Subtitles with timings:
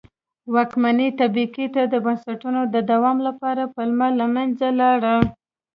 [0.53, 5.15] واکمنې طبقې ته د بنسټونو د دوام لپاره پلمه له منځه لاړه.